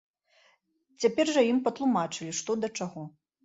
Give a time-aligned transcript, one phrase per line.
[1.03, 3.09] Цяпер жа ім патлумачылі што да чаго.